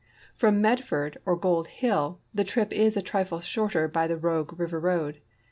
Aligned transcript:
From 0.33 0.59
Medford 0.61 1.19
or 1.27 1.35
Gold 1.35 1.67
Hill, 1.67 2.21
the 2.33 2.43
trip 2.43 2.73
is 2.73 2.97
a 2.97 3.03
trifle 3.03 3.39
shorter 3.39 3.87
by 3.87 4.07
the 4.07 4.17
Rogue 4.17 4.59
River 4.59 4.79
road. 4.79 5.21